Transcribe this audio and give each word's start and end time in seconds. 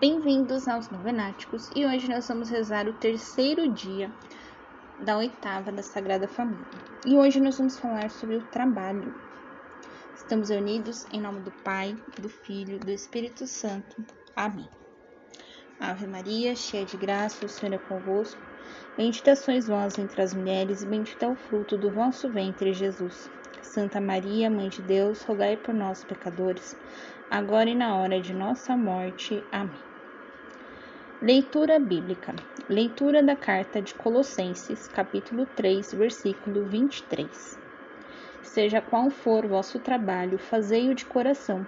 Bem-vindos 0.00 0.68
aos 0.68 0.88
Novenáticos 0.90 1.72
e 1.74 1.84
hoje 1.84 2.08
nós 2.08 2.28
vamos 2.28 2.48
rezar 2.48 2.86
o 2.86 2.92
terceiro 2.92 3.68
dia 3.68 4.08
da 5.00 5.16
oitava 5.16 5.72
da 5.72 5.82
Sagrada 5.82 6.28
Família. 6.28 6.64
E 7.04 7.16
hoje 7.16 7.40
nós 7.40 7.58
vamos 7.58 7.80
falar 7.80 8.08
sobre 8.08 8.36
o 8.36 8.42
trabalho. 8.42 9.12
Estamos 10.14 10.50
unidos 10.50 11.04
em 11.12 11.20
nome 11.20 11.40
do 11.40 11.50
Pai, 11.50 11.96
do 12.20 12.28
Filho 12.28 12.76
e 12.76 12.78
do 12.78 12.92
Espírito 12.92 13.44
Santo. 13.48 14.00
Amém. 14.36 14.68
Ave 15.80 16.06
Maria, 16.06 16.54
cheia 16.54 16.84
de 16.84 16.96
graça, 16.96 17.44
o 17.44 17.48
Senhor 17.48 17.74
é 17.74 17.78
convosco. 17.78 18.40
Bendita 18.96 19.34
sois 19.34 19.66
vós 19.66 19.98
entre 19.98 20.22
as 20.22 20.32
mulheres, 20.32 20.84
e 20.84 20.86
bendito 20.86 21.24
é 21.24 21.28
o 21.28 21.34
fruto 21.34 21.76
do 21.76 21.90
vosso 21.90 22.28
ventre, 22.28 22.72
Jesus. 22.72 23.28
Santa 23.62 24.00
Maria, 24.00 24.48
Mãe 24.48 24.68
de 24.68 24.80
Deus, 24.80 25.24
rogai 25.24 25.56
por 25.56 25.74
nós, 25.74 26.04
pecadores, 26.04 26.76
agora 27.28 27.68
e 27.68 27.74
na 27.74 27.96
hora 27.96 28.20
de 28.20 28.32
nossa 28.32 28.76
morte. 28.76 29.42
Amém. 29.50 29.87
Leitura 31.20 31.80
bíblica. 31.80 32.32
Leitura 32.68 33.20
da 33.24 33.34
carta 33.34 33.82
de 33.82 33.92
Colossenses, 33.92 34.86
capítulo 34.86 35.46
3, 35.56 35.92
versículo 35.94 36.64
23. 36.66 37.58
Seja 38.44 38.80
qual 38.80 39.10
for 39.10 39.44
vosso 39.44 39.80
trabalho, 39.80 40.38
fazei-o 40.38 40.94
de 40.94 41.04
coração, 41.04 41.66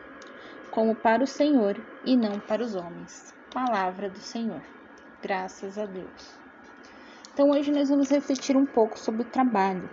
como 0.70 0.94
para 0.94 1.24
o 1.24 1.26
Senhor 1.26 1.76
e 2.04 2.16
não 2.16 2.38
para 2.38 2.62
os 2.62 2.76
homens. 2.76 3.34
Palavra 3.52 4.08
do 4.08 4.20
Senhor. 4.20 4.62
Graças 5.20 5.76
a 5.76 5.84
Deus. 5.84 6.38
Então, 7.34 7.50
hoje 7.50 7.72
nós 7.72 7.88
vamos 7.88 8.08
refletir 8.08 8.56
um 8.56 8.66
pouco 8.66 8.96
sobre 8.96 9.22
o 9.22 9.32
trabalho. 9.32 9.90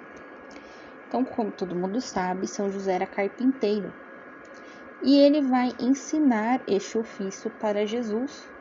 Então, 1.08 1.26
como 1.26 1.50
todo 1.52 1.76
mundo 1.76 2.00
sabe, 2.00 2.45
São 2.45 2.72
José 2.72 2.94
era 2.94 3.08
carpinteiro 3.08 3.92
e 5.02 5.17
ele 5.17 5.42
vai 5.42 5.73
ensinar 5.80 6.62
este 6.67 6.95
ofício 7.00 7.50
para 7.59 7.88
Jesus 7.88 8.55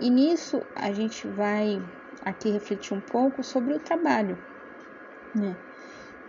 e 0.00 0.10
nisso 0.10 0.62
a 0.74 0.92
gente 0.92 1.26
vai 1.28 1.82
aqui 2.24 2.50
refletir 2.50 2.94
um 2.94 3.00
pouco 3.00 3.42
sobre 3.42 3.74
o 3.74 3.78
trabalho, 3.78 4.36
né? 5.34 5.56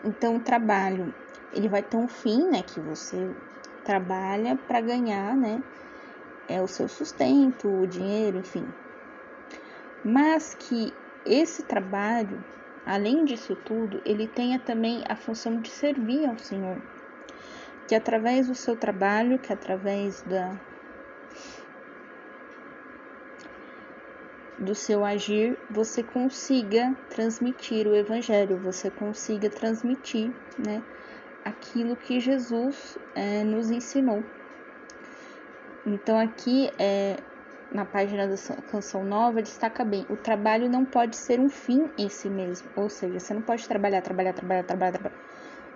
Então 0.04 0.38
o 0.38 0.40
trabalho, 0.40 1.14
ele 1.54 1.68
vai 1.68 1.82
ter 1.82 1.98
um 1.98 2.08
fim, 2.08 2.50
né, 2.50 2.62
que 2.62 2.80
você 2.80 3.30
trabalha 3.84 4.56
para 4.56 4.80
ganhar, 4.80 5.36
né, 5.36 5.62
é 6.48 6.62
o 6.62 6.68
seu 6.68 6.88
sustento, 6.88 7.68
o 7.68 7.86
dinheiro, 7.86 8.38
enfim. 8.38 8.66
Mas 10.04 10.54
que 10.54 10.94
esse 11.26 11.64
trabalho, 11.64 12.42
além 12.86 13.26
disso 13.26 13.56
tudo, 13.56 14.02
ele 14.06 14.28
tenha 14.28 14.60
também 14.60 15.04
a 15.10 15.16
função 15.16 15.60
de 15.60 15.70
servir 15.70 16.26
ao 16.26 16.38
Senhor. 16.38 16.82
Que 17.88 17.96
através 17.96 18.48
do 18.48 18.56
seu 18.56 18.78
trabalho, 18.78 19.40
que 19.40 19.52
através 19.52 20.22
da 20.22 20.58
do 24.58 24.74
seu 24.74 25.06
agir 25.06 25.58
você 25.70 26.02
consiga 26.02 26.96
transmitir 27.10 27.88
o 27.88 27.96
evangelho, 27.96 28.58
você 28.58 28.90
consiga 28.90 29.50
transmitir, 29.50 30.32
né, 30.58 30.84
aquilo 31.46 31.96
que 31.96 32.20
Jesus 32.20 32.98
é, 33.14 33.44
nos 33.44 33.70
ensinou. 33.70 34.24
Então 35.86 36.18
aqui 36.18 36.72
é, 36.80 37.18
na 37.72 37.86
página 37.86 38.28
da 38.28 38.36
canção 38.70 39.04
nova 39.04 39.42
destaca 39.42 39.86
bem: 39.86 40.06
o 40.10 40.18
trabalho 40.18 40.70
não 40.70 40.84
pode 40.84 41.16
ser 41.16 41.40
um 41.40 41.50
fim 41.50 41.90
em 41.98 42.10
si 42.10 42.30
mesmo, 42.30 42.68
ou 42.76 42.90
seja, 42.90 43.20
você 43.20 43.34
não 43.34 43.42
pode 43.42 43.68
trabalhar, 43.68 44.02
trabalhar, 44.02 44.34
trabalhar, 44.34 44.64
trabalhar, 44.64 44.92
trabalhar. 44.94 45.28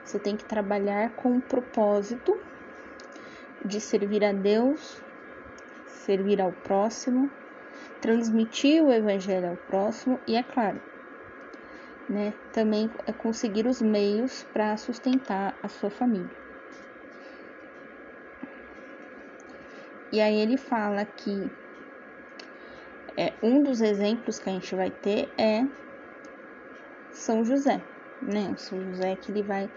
Você 0.03 0.17
tem 0.17 0.35
que 0.35 0.43
trabalhar 0.43 1.11
com 1.11 1.37
o 1.37 1.41
propósito 1.41 2.35
de 3.63 3.79
servir 3.79 4.23
a 4.23 4.33
Deus, 4.33 4.99
servir 5.85 6.41
ao 6.41 6.51
próximo 6.51 7.29
transmitir 8.01 8.83
o 8.83 8.91
evangelho 8.91 9.49
ao 9.49 9.57
próximo 9.57 10.19
e, 10.27 10.35
é 10.35 10.43
claro, 10.43 10.81
né, 12.09 12.33
também 12.51 12.89
é 13.05 13.13
conseguir 13.13 13.67
os 13.67 13.81
meios 13.81 14.43
para 14.53 14.75
sustentar 14.77 15.57
a 15.63 15.69
sua 15.69 15.89
família. 15.89 16.41
E 20.11 20.19
aí 20.19 20.39
ele 20.39 20.57
fala 20.57 21.05
que 21.05 21.49
é, 23.15 23.31
um 23.41 23.63
dos 23.63 23.81
exemplos 23.81 24.39
que 24.39 24.49
a 24.49 24.51
gente 24.51 24.75
vai 24.75 24.89
ter 24.89 25.29
é 25.37 25.65
São 27.13 27.45
José, 27.45 27.81
né? 28.21 28.51
O 28.53 28.57
São 28.57 28.81
José 28.81 29.15
que 29.15 29.31
ele 29.31 29.43
vai 29.43 29.69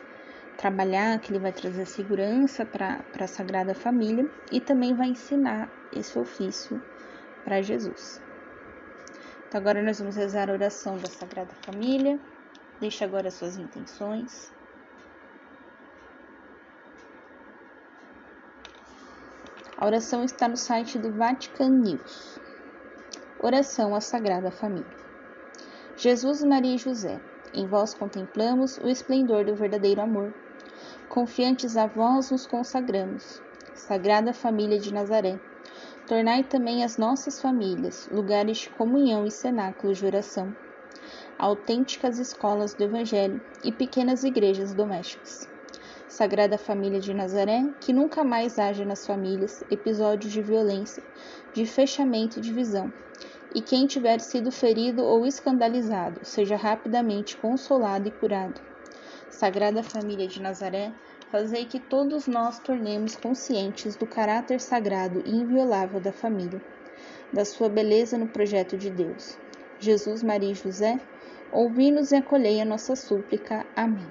trabalhar, 0.57 1.21
que 1.21 1.33
ele 1.33 1.39
vai 1.39 1.53
trazer 1.53 1.87
segurança 1.87 2.65
para 2.65 3.01
a 3.19 3.27
Sagrada 3.27 3.75
Família 3.75 4.29
e 4.51 4.61
também 4.61 4.95
vai 4.95 5.09
ensinar 5.09 5.71
esse 5.93 6.19
ofício 6.19 6.81
para 7.45 7.63
Jesus. 7.63 8.21
Então, 9.47 9.61
agora 9.61 9.83
nós 9.83 10.01
vamos 10.01 10.17
rezar 10.17 10.51
a 10.51 10.53
oração 10.53 10.97
da 10.97 11.09
Sagrada 11.09 11.55
Família. 11.63 12.19
Deixe 12.81 13.05
agora 13.05 13.31
suas 13.31 13.57
intenções. 13.57 14.53
A 19.77 19.87
oração 19.87 20.25
está 20.25 20.49
no 20.49 20.57
site 20.57 20.99
do 20.99 21.13
Vatican 21.13 21.69
News. 21.69 22.41
Oração 23.41 23.95
à 23.95 24.01
Sagrada 24.01 24.51
Família. 24.51 25.05
Jesus, 25.97 26.43
Maria 26.43 26.75
e 26.75 26.79
José, 26.79 27.21
em 27.53 27.69
vós 27.69 27.95
contemplamos 27.95 28.79
o 28.79 28.89
esplendor 28.89 29.45
do 29.45 29.55
verdadeiro 29.55 30.01
amor. 30.01 30.35
Confiantes 31.09 31.77
a 31.77 31.87
vós 31.87 32.31
nos 32.31 32.47
consagramos. 32.47 33.41
Sagrada 33.75 34.33
Família 34.33 34.79
de 34.79 34.93
Nazaré 34.93 35.39
Tornai 36.07 36.45
também 36.45 36.85
as 36.85 36.99
nossas 36.99 37.41
famílias 37.41 38.07
lugares 38.13 38.59
de 38.59 38.69
comunhão 38.69 39.27
e 39.27 39.31
cenáculos 39.31 39.97
de 39.97 40.05
oração, 40.05 40.55
autênticas 41.39 42.19
escolas 42.19 42.75
do 42.75 42.85
Evangelho 42.85 43.41
e 43.65 43.73
pequenas 43.73 44.23
igrejas 44.23 44.75
domésticas. 44.75 45.49
Sagrada 46.07 46.59
Família 46.59 47.01
de 47.01 47.15
Nazaré, 47.15 47.65
que 47.81 47.91
nunca 47.91 48.23
mais 48.23 48.59
haja 48.59 48.85
nas 48.85 49.07
famílias 49.07 49.65
episódios 49.71 50.31
de 50.31 50.43
violência, 50.43 51.03
de 51.55 51.65
fechamento 51.65 52.39
e 52.39 52.43
divisão, 52.43 52.93
e 53.55 53.63
quem 53.63 53.87
tiver 53.87 54.21
sido 54.21 54.53
ferido 54.53 55.03
ou 55.03 55.25
escandalizado 55.25 56.21
seja 56.23 56.55
rapidamente 56.55 57.35
consolado 57.39 58.09
e 58.09 58.11
curado. 58.11 58.61
Sagrada 59.31 59.83
Família 59.83 60.29
de 60.29 60.41
Nazaré, 60.43 60.93
fazei 61.31 61.65
que 61.65 61.79
todos 61.79 62.27
nós 62.27 62.59
tornemos 62.59 63.17
conscientes 63.17 63.97
do 63.97 64.07
caráter 64.07 64.61
sagrado 64.61 65.23
e 65.25 65.35
inviolável 65.35 66.01
da 66.01 66.13
família, 66.13 66.61
da 67.33 67.45
sua 67.45 67.69
beleza 67.69 68.17
no 68.17 68.29
projeto 68.29 68.77
de 68.77 68.91
Deus. 68.91 69.39
Jesus, 69.79 70.23
Maria 70.23 70.53
e 70.53 70.55
José, 70.55 70.99
ouvi-nos 71.53 72.13
e 72.13 72.17
acolhei 72.17 72.61
a 72.61 72.65
nossa 72.65 72.97
súplica. 72.97 73.67
Amém. 73.77 74.07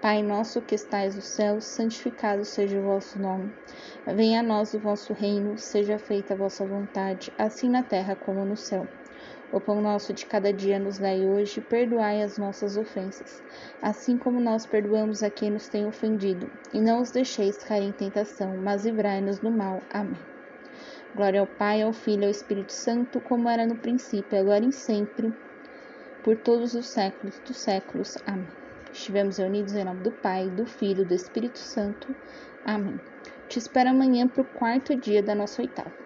Pai 0.00 0.22
nosso 0.22 0.60
que 0.60 0.74
estais 0.74 1.16
no 1.16 1.22
céu, 1.22 1.60
santificado 1.60 2.44
seja 2.44 2.78
o 2.78 2.82
vosso 2.82 3.18
nome. 3.18 3.52
Venha 4.06 4.40
a 4.40 4.42
nós 4.42 4.74
o 4.74 4.78
vosso 4.78 5.12
reino, 5.12 5.58
seja 5.58 5.98
feita 5.98 6.34
a 6.34 6.36
vossa 6.36 6.66
vontade, 6.66 7.32
assim 7.38 7.68
na 7.68 7.82
terra 7.82 8.14
como 8.14 8.44
no 8.44 8.56
céu. 8.56 8.86
O 9.52 9.60
pão 9.60 9.80
nosso 9.80 10.12
de 10.12 10.26
cada 10.26 10.52
dia 10.52 10.78
nos 10.78 10.98
dai 10.98 11.24
hoje, 11.24 11.60
perdoai 11.60 12.20
as 12.20 12.36
nossas 12.36 12.76
ofensas, 12.76 13.40
assim 13.80 14.18
como 14.18 14.40
nós 14.40 14.66
perdoamos 14.66 15.22
a 15.22 15.30
quem 15.30 15.50
nos 15.50 15.68
tem 15.68 15.86
ofendido, 15.86 16.50
e 16.74 16.80
não 16.80 17.00
os 17.00 17.12
deixeis 17.12 17.56
cair 17.58 17.84
em 17.84 17.92
tentação, 17.92 18.56
mas 18.56 18.84
livrai-nos 18.84 19.38
do 19.38 19.50
mal. 19.50 19.80
Amém. 19.92 20.18
Glória 21.14 21.40
ao 21.40 21.46
Pai, 21.46 21.80
ao 21.80 21.92
Filho 21.92 22.22
e 22.22 22.24
ao 22.24 22.30
Espírito 22.30 22.72
Santo, 22.72 23.20
como 23.20 23.48
era 23.48 23.64
no 23.64 23.76
princípio, 23.76 24.36
agora 24.38 24.64
e 24.64 24.72
sempre, 24.72 25.32
por 26.24 26.36
todos 26.38 26.74
os 26.74 26.88
séculos 26.88 27.38
dos 27.38 27.56
séculos. 27.56 28.18
Amém. 28.26 28.48
Estivemos 28.92 29.38
reunidos 29.38 29.74
em 29.74 29.84
nome 29.84 30.00
do 30.00 30.10
Pai, 30.10 30.50
do 30.50 30.66
Filho 30.66 31.02
e 31.02 31.06
do 31.06 31.14
Espírito 31.14 31.58
Santo. 31.58 32.14
Amém. 32.64 33.00
Te 33.48 33.60
espero 33.60 33.90
amanhã 33.90 34.26
para 34.26 34.42
o 34.42 34.44
quarto 34.44 34.96
dia 34.96 35.22
da 35.22 35.36
nossa 35.36 35.62
oitava. 35.62 36.05